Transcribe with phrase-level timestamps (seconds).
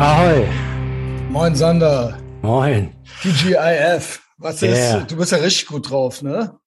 [0.00, 0.48] Ahoi.
[1.28, 2.16] Moin Sander.
[2.40, 2.94] Moin.
[3.20, 4.22] TGIF.
[4.38, 4.96] Was Yeah.
[5.00, 5.10] ist?
[5.10, 6.58] Du bist ja richtig gut drauf, ne?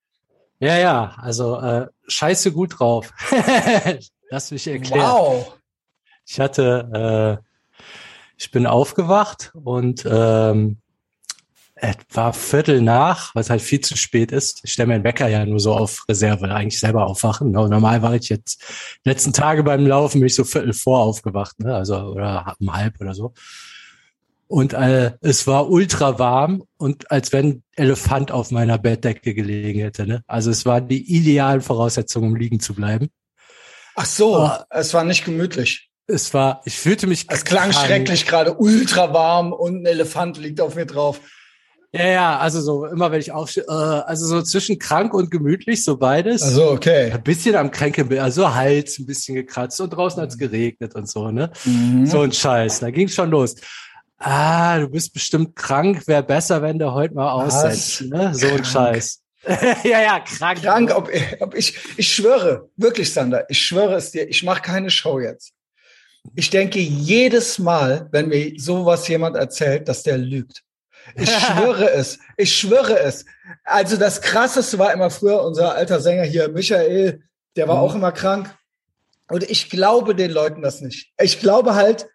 [0.59, 3.11] Ja, ja, also äh, scheiße gut drauf.
[4.29, 5.01] Lass mich erklären.
[5.01, 5.57] Wow.
[6.27, 7.50] Ich hatte, äh,
[8.38, 10.77] ich bin aufgewacht und ähm,
[11.86, 14.61] es war Viertel nach, was halt viel zu spät ist.
[14.63, 17.52] Ich stelle meinen Wecker ja nur so auf Reserve, eigentlich selber aufwachen.
[17.52, 18.61] No- Normal war ich jetzt
[19.04, 21.75] letzten Tage beim Laufen bin ich so Viertel vor aufgewacht, ne?
[21.75, 23.33] Also oder um halb oder so.
[24.47, 29.79] Und äh, es war ultra warm und als wenn ein Elefant auf meiner Bettdecke gelegen
[29.79, 30.06] hätte.
[30.06, 30.23] Ne?
[30.28, 33.09] Also es waren die idealen Voraussetzungen, um liegen zu bleiben.
[33.95, 34.52] Ach so, Oh.
[34.70, 35.89] es war nicht gemütlich.
[36.06, 37.25] Es war, ich fühlte mich.
[37.30, 37.86] Es klang krank.
[37.88, 41.20] schrecklich gerade, ultra warm und ein Elefant liegt auf mir drauf.
[41.95, 45.84] Ja, ja, also so immer wenn ich aufstehe, äh, also so zwischen krank und gemütlich,
[45.84, 46.42] so beides.
[46.42, 47.11] Also okay.
[47.11, 51.30] ein bisschen am Kränkeln, also Hals ein bisschen gekratzt und draußen hat's geregnet und so,
[51.30, 51.52] ne?
[51.66, 52.08] Mhm.
[52.08, 53.56] So ein Scheiß, da ging's schon los.
[54.17, 58.34] Ah, du bist bestimmt krank, wäre besser, wenn du heute mal aussetzt, ne?
[58.34, 58.66] So ein Krank.
[58.66, 59.22] Scheiß.
[59.84, 60.64] ja, ja, krank.
[60.64, 64.89] Krank, ob, ob ich, ich schwöre, wirklich Sander, ich schwöre es dir, ich mache keine
[64.89, 65.54] Show jetzt.
[66.34, 70.64] Ich denke jedes Mal, wenn mir sowas jemand erzählt, dass der lügt.
[71.16, 73.26] Ich schwöre es, ich schwöre es.
[73.64, 77.23] Also das Krasseste war immer früher unser alter Sänger hier, Michael,
[77.56, 77.82] der war Mhm.
[77.82, 78.56] auch immer krank.
[79.30, 81.12] Und ich glaube den Leuten das nicht.
[81.20, 82.08] Ich glaube halt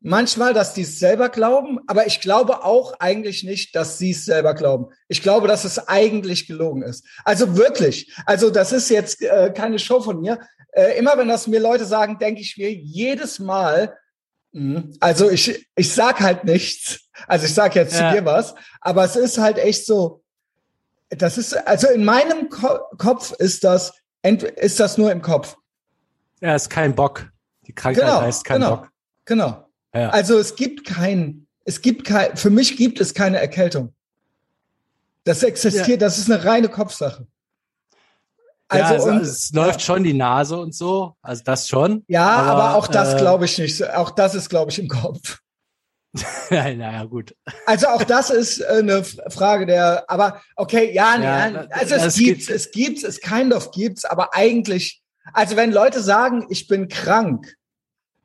[0.00, 4.24] manchmal, dass die es selber glauben, aber ich glaube auch eigentlich nicht, dass sie es
[4.24, 4.88] selber glauben.
[5.08, 7.06] Ich glaube, dass es eigentlich gelogen ist.
[7.24, 8.12] Also wirklich.
[8.26, 10.38] Also das ist jetzt äh, keine Show von mir.
[10.72, 13.96] Äh, immer wenn das mir Leute sagen, denke ich mir jedes Mal,
[15.00, 17.00] also ich, ich sag halt nichts.
[17.26, 18.10] Also ich sag jetzt Ja.
[18.10, 20.22] zu dir was, aber es ist halt echt so,
[21.10, 25.56] das ist, also in meinem Ko Kopf ist das, ist das nur im Kopf.
[26.40, 27.28] Ja, ist kein Bock.
[27.66, 28.76] Die Krankheit Genau, heißt kein genau.
[28.76, 28.90] Bock.
[29.24, 29.68] Genau.
[29.94, 30.10] Ja.
[30.10, 33.94] Also es gibt kein, es gibt kein, für mich gibt es keine Erkältung.
[35.24, 37.26] Das existiert, das ist eine reine Kopfsache.
[38.82, 42.04] Also, Also, ja, und, es, es läuft schon die Nase und so, also das schon.
[42.08, 43.88] ja, aber, auch das äh, glaube ich nicht.
[43.90, 45.40] Auch das ist, glaube ich, im Kopf.
[46.50, 47.34] naja, gut.
[47.66, 52.16] Also auch das ist äh, eine Frage der, aber okay, ja, nee, Ja, also es
[52.16, 55.02] gibt's, es gibt's, es kind of gibt's, aber eigentlich,
[55.32, 57.56] also wenn Leute sagen, ich bin krank,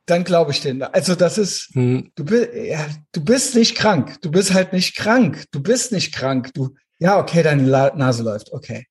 [0.06, 0.82] dann glaube ich denen.
[0.82, 4.20] Also das ist, Hm, du bist, ja, du bist nicht krank.
[4.22, 5.44] Du bist halt nicht krank.
[5.52, 6.52] Du bist nicht krank.
[6.54, 8.52] Du, ja, okay, deine Nase läuft.
[8.52, 8.86] Okay.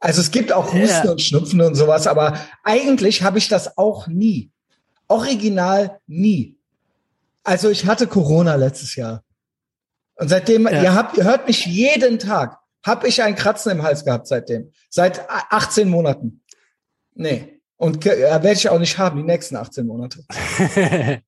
[0.00, 1.10] Also es gibt auch Husten Ja.
[1.10, 4.50] und Schnupfen und sowas, aber eigentlich habe ich das auch nie.
[5.08, 6.56] Original nie.
[7.42, 9.24] Also ich hatte Corona letztes Jahr.
[10.16, 10.82] Und seitdem, Ja.
[10.82, 14.70] ihr habt, ihr hört mich jeden Tag, habe ich ein Kratzen im Hals gehabt seitdem.
[14.90, 16.42] Seit a- 18 Monaten.
[17.14, 17.60] Nee.
[17.76, 20.24] Und äh, werde ich auch nicht haben, die nächsten 18 Monate.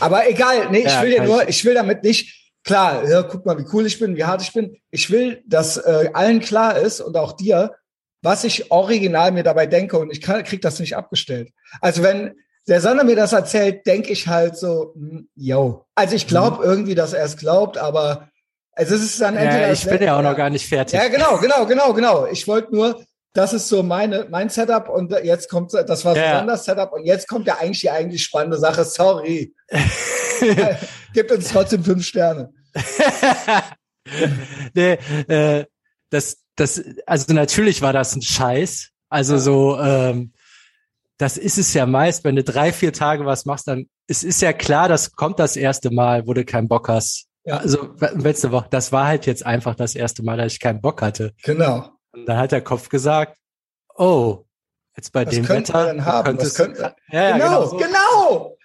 [0.00, 3.44] Aber egal, nee, ich Ja, will dir nur, ich will damit nicht, klar, ja, guck
[3.46, 4.76] mal, wie cool ich bin, wie hart ich bin.
[4.90, 7.74] Ich will, dass äh, allen klar ist und auch dir,
[8.22, 11.50] was ich original mir dabei denke und ich kann, krieg das nicht abgestellt.
[11.80, 12.34] Also wenn
[12.66, 15.86] der Sander mir das erzählt, denke ich halt so, hm, yo.
[15.94, 18.28] Also ich glaube irgendwie, dass er es glaubt, aber
[18.72, 19.62] also es ist dann entweder Mhm.
[19.62, 20.98] ja, ich bin ja auch noch gar nicht fertig.
[20.98, 22.26] Ja, genau, genau, genau, genau.
[22.26, 23.02] Ich wollte nur,
[23.32, 26.44] das ist so meine, mein Setup und jetzt kommt, das war Ja.
[26.44, 28.84] das Setup und jetzt kommt ja eigentlich die eigentlich spannende Sache.
[28.84, 29.54] Sorry.
[31.14, 32.52] Gibt uns trotzdem fünf Sterne.
[34.74, 34.92] nee,
[35.28, 35.64] äh,
[36.10, 38.90] das, das, also natürlich war das ein Scheiß.
[39.08, 40.32] Also so, ähm,
[41.16, 44.40] das ist es ja meist, wenn du drei, vier Tage was machst, dann es ist
[44.40, 47.26] ja klar, das kommt das erste Mal, wo du keinen Bock hast.
[47.44, 47.58] Ja.
[47.58, 51.02] Also letzte Woche, das war halt jetzt einfach das erste Mal, dass ich keinen Bock
[51.02, 51.32] hatte.
[51.42, 51.90] Genau.
[52.12, 53.36] Und dann hat der Kopf gesagt,
[53.96, 54.44] oh,
[54.96, 56.24] jetzt bei Was dem könnten Wetter denn haben?
[56.24, 57.76] könntest Was wir- ja, ja, genau, so.
[57.76, 58.56] genau.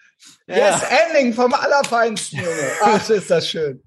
[0.48, 0.56] Ja.
[0.56, 2.72] Yes, Ending vom Allerfeinsten, Junge.
[2.82, 3.82] Ach, ist das schön.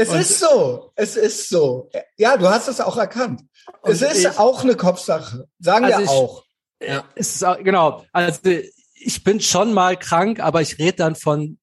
[0.00, 0.92] Es Und- ist so.
[0.94, 1.90] Es ist so.
[2.16, 3.42] Ja, du hast es auch erkannt.
[3.82, 5.48] es ist ich- auch eine Kopfsache.
[5.58, 6.44] Sagen Also wir ich- auch.
[6.80, 7.04] Ja.
[7.16, 8.04] Es ist auch, genau.
[8.12, 8.38] Also
[8.94, 11.58] ich bin schon mal krank, aber ich rede dann von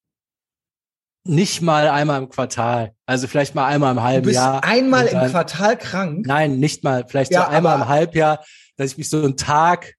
[1.23, 2.93] nicht mal einmal im Quartal.
[3.05, 4.63] Also vielleicht mal einmal im Du halben bist Jahr.
[4.63, 6.25] einmal Und im dann- Quartal krank.
[6.27, 7.05] Nein, nicht mal.
[7.07, 8.43] Vielleicht Ja, so einmal im Halbjahr,
[8.77, 9.95] dass ich mich so einen Tag,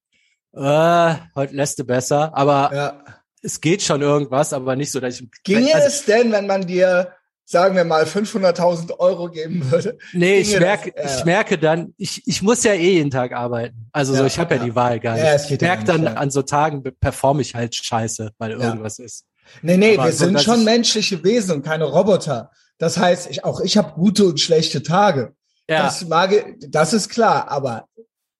[0.54, 3.04] äh, heute lässt du besser, aber Ja.
[3.42, 5.28] es geht schon irgendwas, aber nicht so, dass ich.
[5.42, 7.12] Ginge also, es denn, wenn man dir,
[7.48, 9.96] sagen wir mal, 500.000 Euro geben würde?
[10.12, 11.12] Nee, ich merke, das?
[11.12, 11.19] Ja.
[11.20, 13.88] ich merke dann, ich, ich muss ja eh jeden Tag arbeiten.
[13.93, 14.66] Also so, Ja, ich habe ja, ja.
[14.66, 15.34] die Wahl gar Ja, nicht.
[15.34, 16.14] es ich ja merke nicht, dann ja.
[16.14, 19.25] an so Tagen performe ich halt scheiße, weil irgendwas ist.
[19.62, 22.50] Nee, nee, Aber wir so, sind schon ich- menschliche Wesen und keine Roboter.
[22.78, 25.32] Das heißt, ich, auch ich habe gute und schlechte Tage.
[25.70, 26.32] Ja, Das, mag,
[26.69, 27.87] das ist klar, aber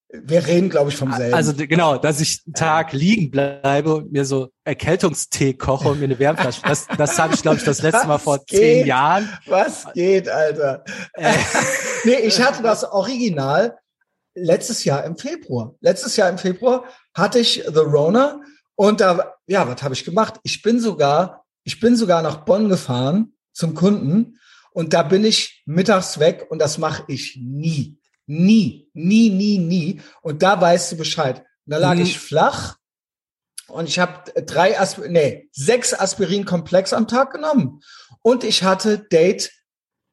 [0.09, 1.35] Wir reden, glaube ich, vom selben.
[1.35, 6.05] Also genau, dass ich einen Tag liegen bleibe und mir so Erkältungstee koche und mir
[6.05, 6.63] eine Wärmflasche.
[6.67, 8.59] Das, das habe ich, glaube ich, das letzte Mal vor geht?
[8.59, 9.29] zehn Jahren.
[9.47, 10.85] Was geht, Alter?
[11.15, 11.33] Äh.
[12.05, 13.77] nee, ich hatte das Original
[14.35, 15.75] letztes Jahr im Februar.
[15.81, 18.41] Letztes Jahr im Februar hatte ich The Rona
[18.77, 20.39] und da, ja, was habe ich gemacht?
[20.45, 24.39] Ich bin sogar, ich bin sogar nach Bonn gefahren zum Kunden
[24.73, 27.96] und da bin ich mittags weg und das mache ich nie.
[28.27, 30.01] Nie, nie, nie, nie.
[30.23, 31.39] Und da weißt du Bescheid.
[31.67, 32.03] Und da lag Mhm.
[32.03, 32.77] ich flach
[33.69, 37.81] und ich habe drei Asp nee, sechs Aspirin-Komplex am Tag genommen.
[38.23, 39.53] Und ich hatte Date,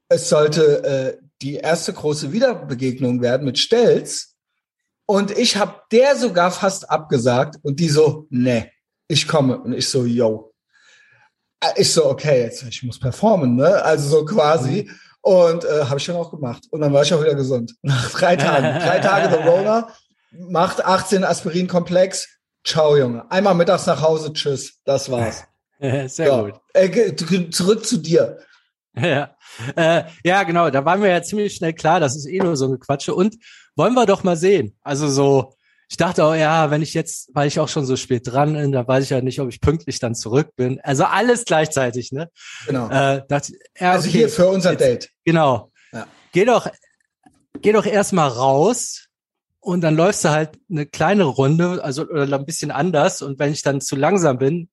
[0.10, 4.36] es sollte äh, die erste große Wiederbegegnung werden mit Stelz.
[5.06, 8.72] Und ich habe der sogar fast abgesagt und die so, nee,
[9.08, 9.60] ich komme.
[9.60, 10.54] Und ich so, yo.
[11.60, 13.82] Äh, Ich so, okay, jetzt ich muss performen, ne?
[13.84, 14.90] Also so quasi.
[15.24, 16.66] Und äh, habe ich dann auch gemacht.
[16.70, 17.76] Und dann war ich auch wieder gesund.
[17.82, 18.80] Nach drei Tagen.
[18.80, 19.88] drei Tage The Roller,
[20.32, 22.28] macht 18 Aspirin-Komplex.
[22.66, 23.30] Ciao, Junge.
[23.32, 24.80] Einmal mittags nach Hause, tschüss.
[24.86, 25.46] Das war's.
[25.80, 26.42] Sehr ja.
[26.42, 26.54] gut.
[26.74, 27.16] Äh,
[27.50, 28.40] zurück zu dir.
[28.96, 29.36] Ja.
[29.76, 32.72] Äh, ja, genau, da waren wir ja ziemlich schnell klar, das ist eh nur so
[32.72, 33.16] ein Quatsche.
[33.16, 33.38] Und
[33.76, 34.78] wollen wir doch mal sehen.
[34.84, 35.56] Also so,
[35.90, 38.72] ich dachte auch, ja, wenn ich jetzt, weil ich auch schon so spät dran bin,
[38.72, 40.80] da weiß ich ja nicht, ob ich pünktlich dann zurück bin.
[40.82, 42.30] Also alles gleichzeitig, ne?
[42.66, 42.90] Genau.
[42.90, 45.10] Äh, dachte, ja, also okay, hier für unser jetzt- Date.
[45.26, 45.72] Genau.
[45.92, 46.08] Ja.
[46.32, 46.68] Geh doch,
[47.62, 49.08] geh doch erstmal raus
[49.60, 53.22] und dann läufst du halt eine kleine Runde, also oder ein bisschen anders.
[53.22, 54.70] Und wenn ich dann zu langsam bin,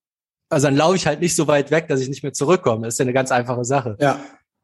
[0.49, 2.87] also dann laufe ich halt nicht so weit weg, dass ich nicht mehr zurückkomme.
[2.87, 3.97] Das ist ja eine ganz einfache Sache.
[4.01, 4.21] Ja.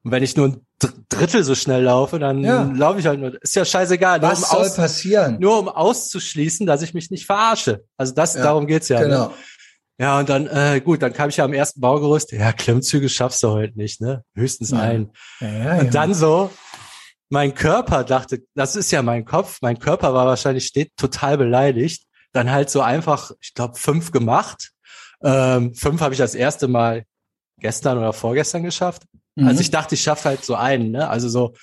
[0.06, 2.62] Und wenn ich nur ein Dr- Drittel so schnell laufe, dann Ja.
[2.62, 3.42] laufe ich halt nur.
[3.42, 4.20] Ist ja scheißegal.
[4.20, 5.38] Nur Was um, soll aus, passieren?
[5.40, 7.84] nur um auszuschließen, dass ich mich nicht verarsche.
[7.96, 9.00] Also das, Ja, darum geht's ja.
[9.00, 9.06] Ne?
[9.06, 9.34] Genau.
[9.98, 12.30] Ja, und dann, äh, gut, dann kam ich ja am ersten Baugerüst.
[12.30, 14.22] Ja, Klimmzüge schaffst du heute nicht, ne?
[14.36, 14.78] Höchstens Ja.
[14.78, 15.10] ein.
[15.40, 16.50] Ja, Und dann so,
[17.30, 19.58] mein Körper dachte, das ist ja mein Kopf.
[19.60, 22.04] Mein Körper war wahrscheinlich steht total beleidigt.
[22.32, 24.70] Dann halt so einfach, ich glaube, fünf gemacht.
[25.20, 27.04] Ähm, fünf habe ich das erste Mal
[27.58, 29.02] gestern oder vorgestern geschafft.
[29.36, 29.48] Mhm.
[29.48, 31.08] Also ich dachte, ich schaffe halt so einen, ne?
[31.08, 31.54] Also so,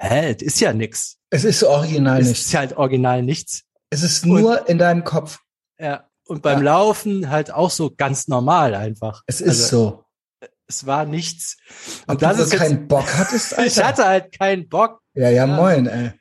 [0.00, 1.18] hä, es ist ja nix.
[1.30, 2.40] es ist original Es nicht.
[2.40, 3.62] ist halt original nichts.
[3.90, 5.38] Es ist nur in deinem Kopf.
[5.78, 6.08] Ja.
[6.26, 6.64] Und beim Ja.
[6.72, 9.22] Laufen halt auch so ganz normal einfach.
[9.26, 10.04] Es ist also,
[10.40, 10.48] so.
[10.68, 11.56] Es war nichts.
[12.06, 13.66] Ob Und das du ist jetzt, keinen Bock hattest, Alter.
[13.66, 15.00] ich hatte halt keinen Bock.
[15.14, 15.56] ja, ja, Ja.
[15.56, 16.12] moin, ey.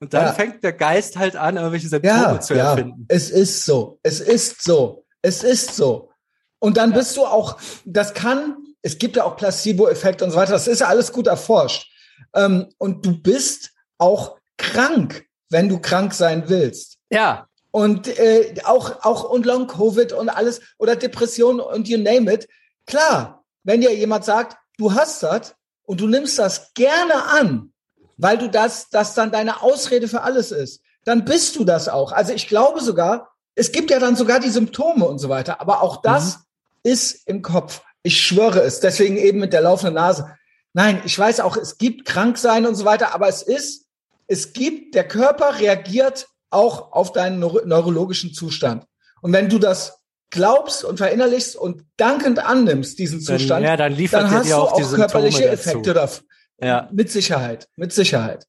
[0.00, 0.32] Und dann Ja.
[0.32, 2.70] fängt der Geist halt an, irgendwelche Symptome Ja, zu ja.
[2.72, 3.06] erfinden.
[3.08, 4.00] Es ist so.
[4.02, 5.06] Es ist so.
[5.22, 6.10] Es ist so.
[6.58, 10.52] Und dann bist du auch, das kann, es gibt ja auch Placebo-Effekte und so weiter.
[10.52, 11.90] Das ist ja alles gut erforscht.
[12.34, 16.98] Ähm, und du bist auch krank, wenn du krank sein willst.
[17.10, 22.32] Ja, und äh, auch auch und Long Covid und alles oder Depression und you name
[22.32, 22.46] it.
[22.86, 25.54] Klar, wenn dir jemand sagt, du hast das
[25.84, 27.72] und du nimmst das gerne an,
[28.18, 32.12] weil du das das dann deine Ausrede für alles ist, dann bist du das auch.
[32.12, 35.82] Also ich glaube sogar, es gibt ja dann sogar die Symptome und so weiter, aber
[35.82, 36.40] auch das
[36.82, 37.80] ist im Kopf.
[38.04, 38.78] Ich schwöre es.
[38.78, 40.36] Deswegen eben mit der laufenden Nase.
[40.74, 43.86] Nein, ich weiß auch, es gibt Kranksein und so weiter, aber es ist,
[44.26, 48.84] es gibt, der Körper reagiert auch auf deinen neuro neurologischen Zustand.
[49.22, 49.98] Und wenn du das
[50.30, 54.56] glaubst und verinnerlichst und dankend annimmst, diesen dann, Zustand, ja, dann liefert dann hast dir
[54.56, 55.52] du auch die auch Symptome körperliche dazu.
[55.70, 56.24] Effekte dafür.
[56.60, 56.88] Ja.
[56.92, 58.46] Mit Sicherheit, mit Sicherheit.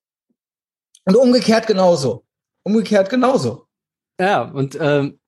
[1.05, 2.25] Und umgekehrt genauso.
[2.63, 3.67] Umgekehrt genauso.
[4.19, 5.19] Ja, und ähm,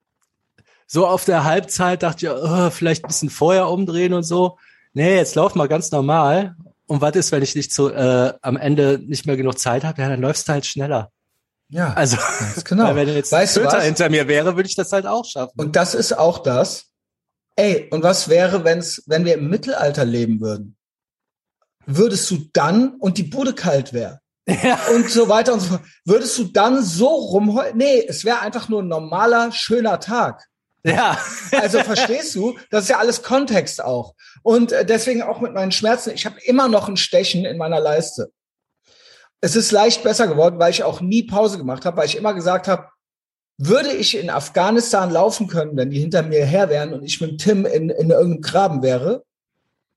[0.88, 4.58] so auf der Halbzeit dachte ich, oh, vielleicht ein bisschen vorher umdrehen und so.
[4.94, 6.56] Nee, jetzt lauf mal ganz normal.
[6.88, 10.02] Und was ist, wenn ich nicht so äh, am Ende nicht mehr genug Zeit habe?
[10.02, 11.12] Ja, dann läufst du halt schneller.
[11.70, 12.18] Ja, Also,
[12.64, 12.96] genau.
[12.96, 13.84] wenn jetzt Weißt Twitter was?
[13.84, 15.60] hinter mir wäre, würde ich das halt auch schaffen.
[15.60, 16.86] Und das ist auch das.
[17.58, 20.78] Ey, und was wäre, wenn's, wenn wir im Mittelalter leben würden?
[21.86, 24.80] Würdest du dann, und die Bude kalt wäre, ja.
[24.96, 27.76] und so weiter und so fort, würdest du dann so rumheulen?
[27.78, 30.46] Nee, es wäre einfach nur ein normaler, schöner Tag.
[30.88, 31.18] Ja.
[31.52, 34.16] Also verstehst du, das ist ja alles Kontext auch.
[34.44, 37.80] Und äh, deswegen auch mit meinen Schmerzen, ich habe immer noch ein Stechen in meiner
[37.80, 38.32] Leiste.
[39.40, 42.34] Es ist leicht besser geworden, weil ich auch nie Pause gemacht habe, weil ich immer
[42.34, 42.90] gesagt habe,
[43.58, 47.40] würde ich in Afghanistan laufen können, wenn die hinter mir her wären und ich mit
[47.40, 49.24] Tim in, in irgendeinem Graben wäre,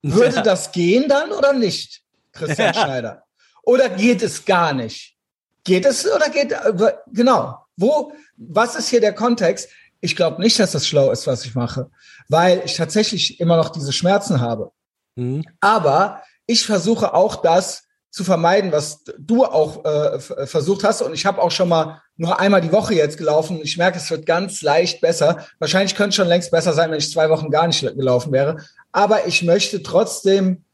[0.01, 0.41] würde ja.
[0.41, 2.81] das gehen dann oder nicht, Christian Ja.
[2.85, 3.23] Schneider?
[3.63, 5.15] Oder geht es gar nicht?
[5.63, 7.59] Geht es oder geht, äh, genau.
[7.77, 9.69] Wo, was ist hier der Kontext?
[10.01, 11.89] Ich glaube nicht, dass das schlau ist, was ich mache,
[12.27, 14.71] weil ich tatsächlich immer noch diese Schmerzen habe.
[15.15, 15.43] Hm.
[15.59, 21.01] Aber ich versuche auch das zu vermeiden, was du auch äh, versucht hast.
[21.01, 23.61] Und ich habe auch schon mal nur einmal die Woche jetzt gelaufen.
[23.63, 25.45] Ich merke, es wird ganz leicht besser.
[25.59, 28.57] Wahrscheinlich könnte es schon längst besser sein, wenn ich zwei Wochen gar nicht gelaufen wäre.
[28.91, 30.65] Aber ich möchte trotzdem,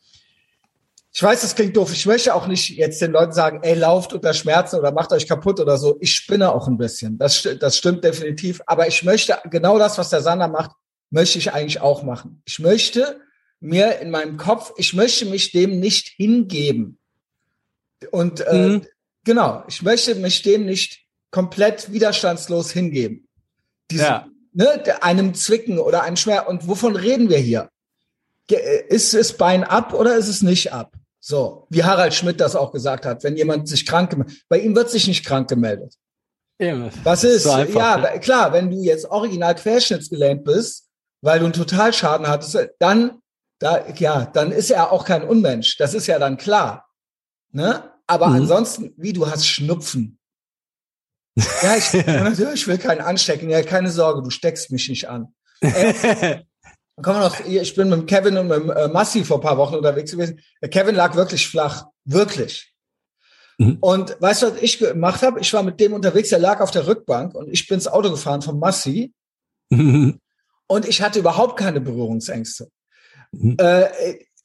[1.17, 1.91] ich weiß, das klingt doof.
[1.93, 5.27] Ich möchte auch nicht jetzt den Leuten sagen, ey, lauft unter Schmerzen oder macht euch
[5.27, 5.97] kaputt oder so.
[5.99, 7.17] Ich spinne auch ein bisschen.
[7.17, 8.61] Das, das stimmt definitiv.
[8.67, 10.73] Aber ich möchte genau das, was der Sander macht,
[11.09, 12.43] möchte ich eigentlich auch machen.
[12.45, 13.19] Ich möchte
[13.59, 16.99] mir in meinem Kopf, ich möchte mich dem nicht hingeben.
[18.11, 18.85] Und äh, mhm.
[19.23, 23.27] genau, ich möchte mich dem nicht komplett widerstandslos hingeben.
[23.89, 24.27] Diese, ja.
[24.53, 26.47] ne, einem Zwicken oder einem Schmerz.
[26.47, 27.71] Und wovon reden wir hier?
[28.89, 30.96] Ist es Bein ab oder ist es nicht ab?
[31.19, 34.75] So, wie Harald Schmidt das auch gesagt hat, wenn jemand sich krank gemeldet, bei ihm
[34.75, 35.95] wird sich nicht krank gemeldet.
[36.59, 36.89] Eben.
[37.03, 37.43] Was ist?
[37.43, 38.19] So einfach, ja, ne?
[38.19, 40.87] klar, wenn du jetzt original querschnittsgelähmt bist,
[41.21, 43.21] weil du einen Totalschaden hattest, dann,
[43.59, 45.77] da, ja, dann ist er auch kein Unmensch.
[45.77, 46.87] Das ist ja dann klar.
[47.51, 47.91] Ne?
[48.07, 48.35] Aber mhm.
[48.37, 50.19] ansonsten, wie du hast Schnupfen.
[51.35, 51.93] Ja, ich,
[52.53, 53.49] ich will keinen anstecken.
[53.49, 55.33] Ja, keine Sorge, du steckst mich nicht an.
[57.01, 60.11] kommen wir noch, ich bin mit Kevin und mit äh, Massi vor paar Wochen unterwegs
[60.11, 60.39] gewesen.
[60.71, 61.85] Kevin lag wirklich flach.
[62.05, 62.73] Wirklich.
[63.57, 63.77] Mhm.
[63.81, 65.39] Und weißt du, was ich gemacht habe?
[65.39, 68.09] Ich war mit dem unterwegs, der lag auf der Rückbank und ich bin ins Auto
[68.09, 69.13] gefahren von Massi.
[69.69, 70.19] Mhm.
[70.67, 72.69] Und ich hatte überhaupt keine Berührungsängste.
[73.31, 73.57] Mhm.
[73.59, 73.87] Äh,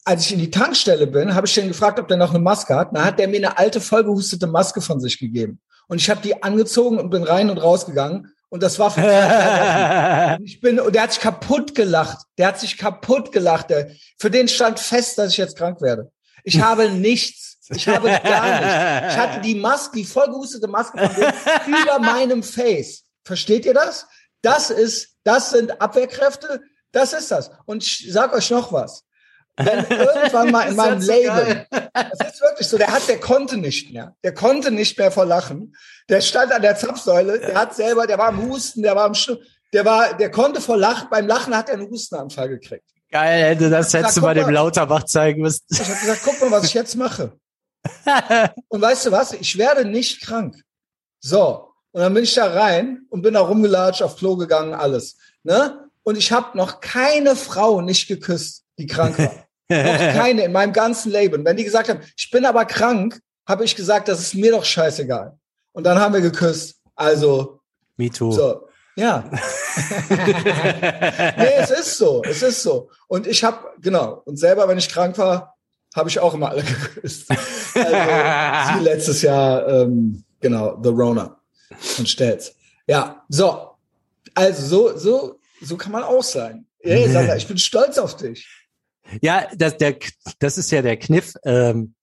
[0.04, 2.74] als ich in die Tankstelle bin, habe ich den gefragt, ob der noch eine Maske
[2.74, 2.94] hat.
[2.94, 5.60] Dann hat der mir eine alte, vollgehustete Maske von sich gegeben.
[5.88, 8.32] Und ich habe die angezogen und bin rein und rausgegangen.
[8.52, 12.18] Und das war für ich bin und der hat sich kaputt gelacht.
[12.36, 13.70] Der hat sich kaputt gelacht.
[13.70, 16.12] Der, für den stand fest, dass ich jetzt krank werde.
[16.44, 17.56] Ich habe nichts.
[17.70, 19.14] Ich habe gar nichts.
[19.14, 20.98] Ich hatte die Maske, die vollgehustete Maske
[21.66, 23.04] über meinem Face.
[23.24, 24.06] Versteht ihr das?
[24.42, 26.60] Das ist, das sind Abwehrkräfte.
[26.90, 27.52] Das ist das.
[27.64, 29.04] Und ich sag euch noch was.
[29.56, 33.92] Wenn irgendwann mal in meinem Leben, das ist wirklich so, der hat, der konnte nicht
[33.92, 34.14] mehr.
[34.24, 35.74] Der konnte nicht mehr vor Lachen.
[36.08, 39.14] Der stand an der Zapfsäule, der hat selber, der war am Husten, der war am
[39.14, 39.30] Sch
[39.72, 42.84] der war, der konnte vor Lachen, beim Lachen hat er einen Hustenanfall gekriegt.
[43.10, 45.62] Geil, hätte das hättest du mal dem Lauterbach zeigen müssen.
[45.70, 47.32] Ich habe gesagt, guck mal, was ich jetzt mache.
[48.68, 49.32] und weißt du was?
[49.32, 50.56] Ich werde nicht krank.
[51.20, 51.68] So.
[51.92, 55.16] Und dann bin ich da rein und bin da rumgelatscht, auf Klo gegangen, alles.
[55.42, 55.90] Ne?
[56.02, 59.32] Und ich habe noch keine Frau nicht geküsst, die krank war.
[59.68, 61.44] noch keine in meinem ganzen Leben.
[61.44, 64.64] Wenn die gesagt haben, ich bin aber krank, habe ich gesagt, das ist mir doch
[64.64, 65.36] scheißegal.
[65.72, 66.76] Und dann haben wir geküsst.
[66.94, 67.60] Also.
[67.96, 68.32] Me too.
[68.32, 68.68] So.
[68.94, 69.24] Ja.
[70.10, 72.90] nee, es ist so, es ist so.
[73.08, 75.56] Und ich habe, genau, und selber, wenn ich krank war,
[75.94, 76.62] habe ich auch immer alle
[76.94, 77.30] geküsst.
[77.74, 81.40] Also, sie letztes Jahr, ähm, genau, The Rona
[81.98, 82.54] und Stelz.
[82.86, 83.70] Ja, so.
[84.34, 86.66] Also, so, so, so kann man auch sein.
[86.80, 88.46] Hey, Sandra, ich bin stolz auf dich.
[89.20, 89.96] Ja, das, der,
[90.38, 91.34] das ist ja der Kniff.
[91.44, 91.94] Ähm,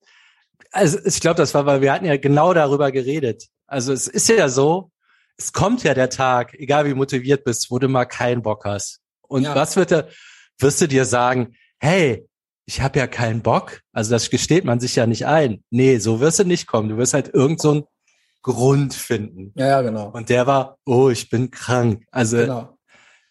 [0.70, 3.48] also ich glaube, das war, weil wir hatten ja genau darüber geredet.
[3.66, 4.90] Also es ist ja so,
[5.36, 9.00] es kommt ja der Tag, egal wie motiviert bist, wo du mal keinen Bock hast.
[9.22, 9.54] Und ja.
[9.54, 10.08] was wird er,
[10.58, 12.26] wirst du dir sagen, hey,
[12.66, 13.80] ich habe ja keinen Bock.
[13.92, 15.64] Also das gesteht man sich ja nicht ein.
[15.70, 16.88] Nee, so wirst du nicht kommen.
[16.88, 17.84] Du wirst halt irgend so einen
[18.42, 19.52] Grund finden.
[19.56, 20.10] Ja, ja, genau.
[20.10, 22.04] Und der war, oh, ich bin krank.
[22.10, 22.78] Also genau.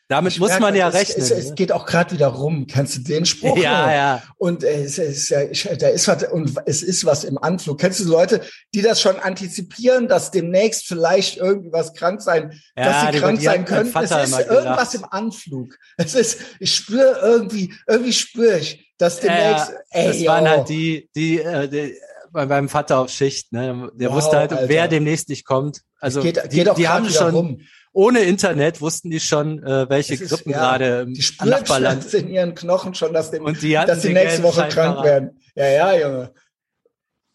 [0.09, 1.21] Damit ich muss merke, man ja es, rechnen.
[1.21, 1.53] Es, es, ne?
[1.55, 2.65] geht auch gerade wieder rum.
[2.65, 3.55] Kennst du den Spruch?
[3.57, 4.23] Ja, ja.
[4.37, 7.79] Und äh, es ist ja, ich, da ist was und es ist was im Anflug.
[7.79, 8.41] Kennst du Leute,
[8.73, 13.39] die das schon antizipieren, dass demnächst vielleicht irgendwie was krank sein, ja, dass sie krank
[13.39, 13.93] sein können?
[13.95, 15.77] Es ist irgendwas im Anflug.
[15.97, 19.69] Es ist, ich spüre irgendwie, irgendwie spüre ich, dass demnächst.
[19.69, 20.49] Ja, ey, das waren yo.
[20.49, 21.95] halt die, die, äh, die
[22.31, 23.53] bei meinem Vater auf Schicht.
[23.53, 23.91] Ne?
[23.93, 24.69] Der wow, wusste halt, Alter.
[24.69, 25.81] wer demnächst nicht kommt.
[25.99, 27.35] Also geht, die, geht die haben schon.
[27.35, 32.13] Rum ohne Internet wussten die schon, äh, welche ist, Grippen ja, gerade im die Nachbarland
[32.13, 35.39] in ihren Knochen schon, dass, dem, und die dass sie nächste Woche krank werden.
[35.55, 36.33] Ja, ja, Junge.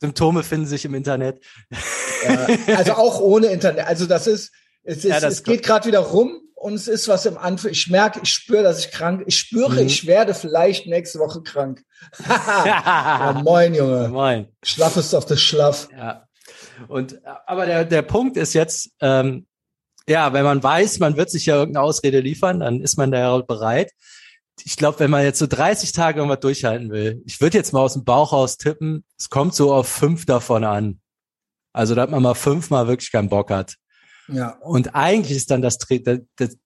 [0.01, 1.43] Symptome finden sich im Internet.
[2.25, 2.47] Ja,
[2.77, 3.87] also auch ohne Internet.
[3.87, 7.27] Also das ist, es, ist, ja, es geht gerade wieder rum und es ist was
[7.27, 7.71] im Anfang.
[7.71, 9.25] Ich merke, ich spüre, dass ich krank.
[9.27, 9.87] Ich spüre, mhm.
[9.87, 11.83] ich werde vielleicht nächste Woche krank.
[12.29, 14.09] ja, moin, Junge.
[14.09, 14.49] Moin.
[14.63, 15.89] Schlaff ist auf das Schlaff.
[15.93, 16.27] Ja.
[16.89, 19.47] Und aber der der Punkt ist jetzt, ähm,
[20.09, 23.19] ja, wenn man weiß, man wird sich ja irgendeine Ausrede liefern, dann ist man da
[23.19, 23.93] ja bereit.
[24.63, 27.81] Ich glaube, wenn man jetzt so 30 Tage irgendwas durchhalten will, ich würde jetzt mal
[27.81, 31.01] aus dem Bauch raus tippen, es kommt so auf fünf davon an.
[31.73, 33.77] Also, dass man mal fünfmal wirklich keinen Bock hat.
[34.29, 34.51] Ja.
[34.61, 36.57] Und eigentlich ist dann das, das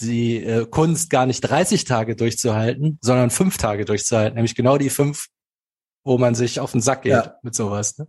[0.00, 4.90] die äh, Kunst gar nicht 30 Tage durchzuhalten, sondern fünf Tage durchzuhalten, nämlich genau die
[4.90, 5.26] fünf,
[6.04, 7.36] wo man sich auf den Sack geht ja.
[7.42, 7.98] mit sowas.
[7.98, 8.06] Ne?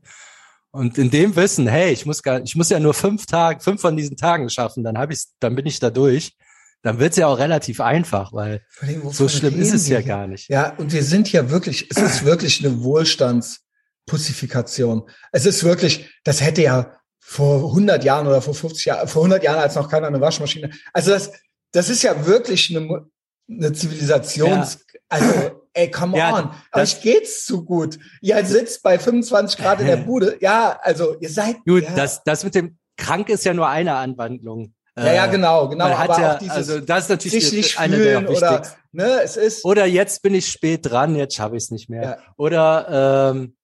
[0.76, 3.80] Und in dem Wissen, hey, ich muss gar, ich muss ja nur fünf Tage, fünf
[3.80, 6.36] von diesen Tagen schaffen, dann habe ich, dann bin ich da durch.
[6.82, 8.66] Dann wird's ja auch relativ einfach, weil
[9.12, 10.50] so schlimm ist es ja gar nicht.
[10.50, 15.04] Ja, und wir sind ja wirklich, es ist wirklich eine Wohlstandspussifikation.
[15.32, 19.44] Es ist wirklich, das hätte ja vor 100 Jahren oder vor 50 Jahren, vor 100
[19.44, 20.72] Jahren als noch keiner eine Waschmaschine.
[20.92, 21.34] Also das,
[21.72, 23.06] das ist ja wirklich eine,
[23.48, 25.00] eine Zivilisations, ja.
[25.08, 26.50] also ey, come Ja, on,
[26.82, 27.98] euch geht's zu gut.
[28.22, 30.38] Ihr sitzt bei 25 Grad in der Bude.
[30.42, 31.58] Ja, also ihr seid.
[31.66, 31.96] Gut, ja.
[31.96, 34.74] das, das mit dem krank ist ja nur eine Anwandlung.
[34.96, 35.86] Ja, ja, Äh, genau, genau.
[35.90, 38.62] man Aber ja, auch dieses also das ist natürlich sich nicht eine der fühlen oder,
[38.92, 42.04] ne, es ist, Oder jetzt bin ich spät dran, jetzt schaffe ich es nicht mehr.
[42.04, 42.18] Ja.
[42.38, 43.56] Oder ähm,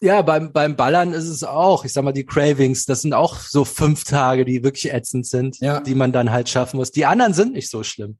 [0.00, 3.36] ja, beim, beim Ballern ist es auch, ich sag mal, die Cravings, das sind auch
[3.38, 5.80] so fünf Tage, die wirklich ätzend sind, Ja.
[5.80, 6.90] die man dann halt schaffen muss.
[6.90, 8.18] Die anderen sind nicht so schlimm.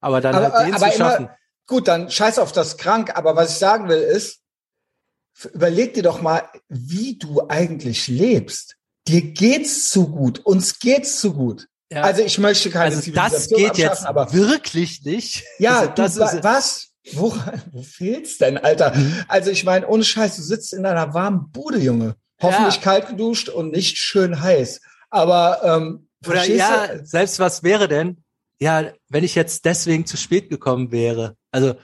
[0.00, 1.28] Aber dann Aber- halt den aber zu immer- schaffen.
[1.66, 3.16] Gut, dann scheiß auf das krank.
[3.16, 4.40] Aber was ich sagen will ist,
[5.52, 8.76] überleg dir doch mal, wie du eigentlich lebst.
[9.08, 10.40] Dir geht's zu gut.
[10.40, 11.66] Uns geht's zu gut.
[11.90, 12.02] Ja.
[12.02, 15.44] Also ich möchte keine also das geht jetzt aber wirklich nicht.
[15.58, 16.88] Ja, also das du, ist, was?
[17.12, 17.34] Wo,
[17.72, 18.94] wo fehlt's denn, Alter?
[18.94, 19.24] Mhm.
[19.28, 22.16] Also ich meine, ohne Scheiß, du sitzt in einer warmen Bude, Junge.
[22.40, 22.80] Hoffentlich Ja.
[22.80, 24.80] kalt geduscht und nicht schön heiß.
[25.10, 27.04] Aber ähm, Oder ja, du?
[27.04, 28.24] selbst was wäre denn?
[28.60, 31.36] Ja, wenn ich jetzt deswegen zu spät gekommen wäre.
[31.52, 31.74] Also,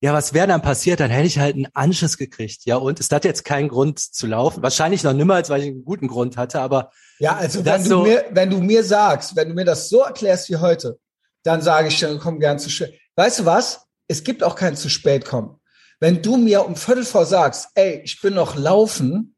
[0.00, 1.00] ja, was wäre dann passiert?
[1.00, 2.66] Dann hätte ich halt einen Anschiss gekriegt.
[2.66, 4.62] Ja, und es hat jetzt keinen Grund zu laufen.
[4.62, 7.88] Wahrscheinlich noch nimmer, als weil ich einen guten Grund hatte, aber Ja, also wenn du,
[7.88, 10.98] so- mir, wenn du mir sagst, wenn du mir das so erklärst wie heute,
[11.42, 12.98] dann sage ich dann komm gern zu spät.
[13.16, 13.86] Weißt du was?
[14.06, 15.58] Es gibt auch kein zu spät kommen.
[16.00, 19.36] Wenn du mir um Viertel vor sagst, ey, ich bin noch laufen,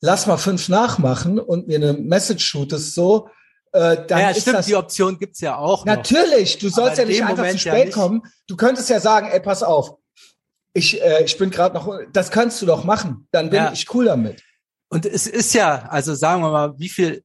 [0.00, 3.28] lass mal fünf nachmachen und mir eine Message shootest so,
[3.72, 5.96] äh, dann ja, ist stimmt, das die Option gibt's ja auch noch.
[5.96, 7.94] Natürlich, du sollst ja nicht einfach Moment zu ja spät nicht.
[7.94, 8.22] kommen.
[8.46, 9.94] Du könntest ja sagen, ey, pass auf,
[10.74, 13.28] ich, äh, ich bin gerade noch, das kannst du doch machen.
[13.32, 13.72] Dann bin Ja.
[13.72, 14.42] ich cool damit.
[14.88, 17.22] Und es ist ja, also sagen wir mal, wie viel,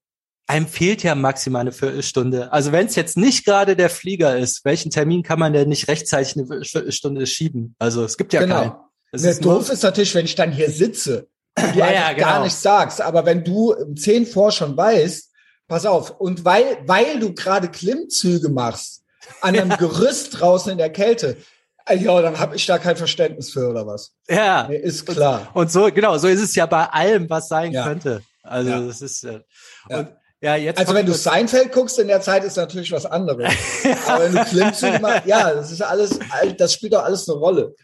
[0.50, 2.54] einem fehlt ja maximal eine Viertelstunde.
[2.54, 5.90] Also wenn es jetzt nicht gerade der Flieger ist, welchen Termin kann man denn nicht
[5.90, 7.76] rechtzeitig eine Viertelstunde schieben?
[7.80, 8.70] Also es gibt ja keinen.
[8.72, 8.84] genau.
[9.12, 11.28] Es Ne, ist doof ist natürlich, wenn ich dann hier sitze
[11.58, 12.26] und du Ja, ja, genau.
[12.28, 13.02] gar nichts sagst.
[13.02, 15.27] Aber wenn du um zehn vor schon weißt,
[15.68, 16.12] pass auf.
[16.20, 19.04] Und weil, weil du gerade Klimmzüge machst
[19.42, 21.38] an einem Gerüst draußen in der Kälte,
[21.86, 24.14] äh, ja, dann habe ich da kein Verständnis für oder was.
[24.30, 24.68] ja.
[24.70, 25.50] Mir ist klar.
[25.54, 27.84] Und so, genau, so ist es ja bei allem, was sein Ja.
[27.86, 28.22] könnte.
[28.44, 28.80] Also Ja.
[28.82, 29.42] das ist äh,
[29.90, 30.00] Ja.
[30.00, 30.10] und
[30.42, 33.52] ja jetzt Also wenn du Seinfeld guckst in der Zeit, ist natürlich was anderes.
[34.08, 36.20] Aber wenn du Klimmzüge machst, ja, das ist alles,
[36.58, 37.76] das spielt doch alles eine Rolle.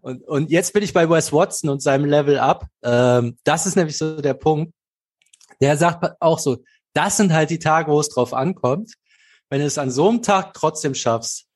[0.00, 2.66] Und, und jetzt bin ich bei Wes Watson und seinem Level Up.
[2.82, 4.72] Ähm, das ist nämlich so der Punkt.
[5.60, 6.58] Der sagt auch so,
[6.94, 8.94] das sind halt die Tage, wo es drauf ankommt.
[9.48, 11.46] Wenn du es an so einem Tag trotzdem schaffst,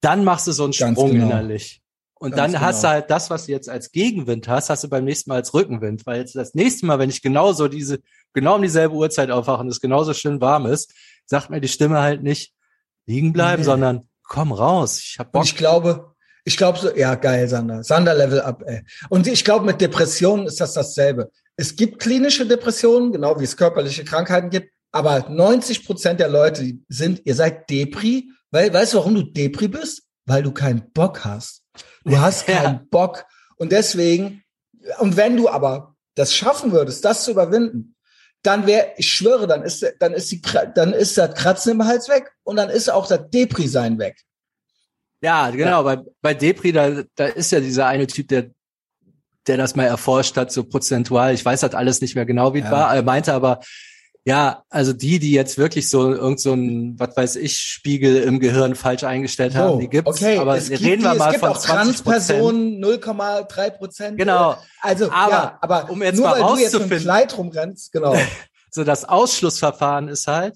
[0.00, 1.26] dann machst du so einen Ganz Sprung genau.
[1.26, 1.80] innerlich.
[2.14, 2.92] Und Ganz dann hast du genau.
[2.94, 6.06] halt das, was du jetzt als Gegenwind hast, hast du beim nächsten Mal als Rückenwind.
[6.06, 7.98] Weil jetzt das nächste Mal, wenn ich genauso diese,
[8.32, 10.92] genau um dieselbe Uhrzeit aufwache und es genauso schön warm ist,
[11.26, 12.52] sagt mir die Stimme halt nicht
[13.06, 13.66] liegen bleiben, Nee.
[13.66, 15.00] sondern komm raus.
[15.00, 15.44] Ich hab Und Bock.
[15.44, 17.82] ich glaube, ich glaube so, ja, geil, Sander.
[17.84, 18.82] Sander Level Up, ey.
[19.08, 21.30] Und ich glaube, mit Depressionen ist das dasselbe.
[21.56, 26.72] Es gibt klinische Depressionen, genau wie es körperliche Krankheiten gibt, aber 90 Prozent der Leute
[26.88, 30.02] sind, ihr seid Depri, weil, weißt du, warum du Depri bist?
[30.26, 31.62] Weil du keinen Bock hast.
[32.04, 32.62] Du hast Ja.
[32.62, 33.24] keinen Bock.
[33.56, 34.42] Und deswegen,
[34.98, 37.96] und wenn du aber das schaffen würdest, das zu überwinden,
[38.42, 40.42] dann wäre, ich schwöre, dann ist, dann ist die,
[40.74, 44.20] dann ist das Kratzen im Hals weg und dann ist auch das Depri-Sein weg.
[45.22, 45.84] Ja, genau.
[45.84, 48.50] Bei, bei Depri, da, da ist ja dieser eine Typ, der,
[49.46, 51.34] der das mal erforscht hat, so prozentual.
[51.34, 52.70] Ich weiß halt alles nicht mehr genau, wie es Ja.
[52.70, 52.94] war.
[52.94, 53.60] Er meinte aber,
[54.24, 58.38] ja, also die, die jetzt wirklich so irgend so ein, was weiß ich, Spiegel im
[58.38, 60.10] Gehirn falsch eingestellt haben, die gibt's.
[60.22, 63.70] Okay, aber es gibt reden wir die, mal es gibt von auch 20 Transpersonen 0,3
[63.70, 64.18] Prozent.
[64.18, 64.56] Genau.
[64.80, 67.92] Also, Aber, ja, aber um jetzt nur mal weil du jetzt mit rauszufinden- Kleid rumrennst,
[67.92, 68.14] genau.
[68.74, 70.54] So das Ausschlussverfahren ist halt,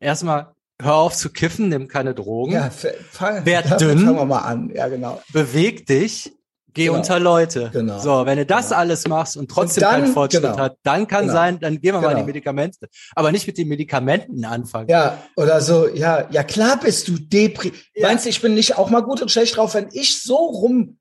[0.00, 0.48] erstmal
[0.82, 3.98] hör auf zu kiffen, nimm keine Drogen, ja, fang, Werd damit dünn.
[4.04, 4.70] Fangen wir mal an.
[4.74, 5.22] Ja, genau.
[5.32, 6.32] beweg dich,
[6.76, 6.98] geh Genau.
[6.98, 7.70] unter Leute.
[7.72, 7.98] Genau.
[7.98, 8.78] So, wenn du das Genau.
[8.80, 10.58] alles machst und trotzdem Und dann- keinen Fortschritt genau.
[10.58, 11.32] hat, dann kann Genau.
[11.32, 12.26] sein, dann gehen wir mal in die Genau.
[12.26, 12.88] Medikamente.
[13.14, 14.88] Aber nicht mit den Medikamenten anfangen.
[14.88, 17.72] Ja, oder so, ja, ja klar bist du Depri.
[17.94, 18.08] Ja.
[18.08, 20.98] Meinst du, ich bin nicht auch mal gut und schlecht drauf, wenn ich so rum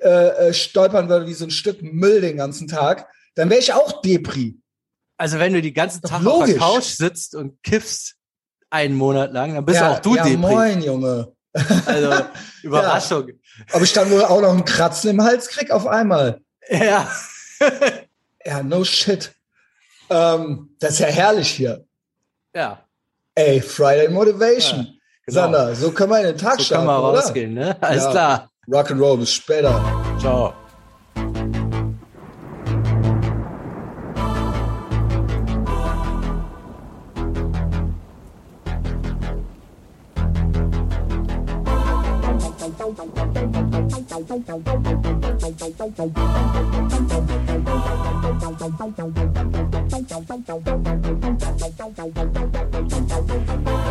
[0.00, 3.72] äh, äh, stolpern würde wie so ein Stück Müll den ganzen Tag, dann wäre ich
[3.74, 4.58] auch Depri.
[5.18, 6.50] Also wenn du die ganzen Tag auf logisch.
[6.52, 8.14] der Couch sitzt und kiffst
[8.70, 10.36] einen Monat lang, dann bist ja, auch du ja, Depri.
[10.38, 11.33] moin, Junge.
[11.86, 12.12] Also
[12.62, 13.30] Überraschung.
[13.72, 16.40] Ob ich dann wohl auch noch einen Kratzen im Hals krieg auf einmal.
[16.68, 17.08] Ja.
[18.46, 19.32] Ja, no shit.
[20.10, 21.86] Ähm, das ist ja herrlich hier.
[22.54, 22.84] Ja.
[23.34, 24.80] Ey, Friday Motivation.
[24.80, 24.84] Ja,
[25.24, 25.40] genau.
[25.40, 27.20] Sander, so können wir in den Tag So starten, können wir oder?
[27.20, 27.76] rausgehen, ne?
[27.80, 28.10] Alles Ja.
[28.10, 28.50] klar.
[28.68, 29.82] Rock'n'Roll, bis später.
[30.20, 30.52] Ciao.
[44.36, 45.68] Thank
[53.68, 53.83] you.